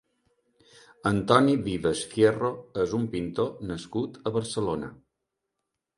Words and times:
Antoni 1.09 1.53
Vives 1.67 2.01
Fierro 2.13 2.51
és 2.87 2.97
un 3.01 3.07
pintor 3.17 3.53
nascut 3.73 4.19
a 4.31 4.37
Barcelona. 4.39 4.91